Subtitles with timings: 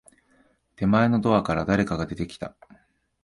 [0.77, 2.57] 手前のドアから、誰かが出てきた。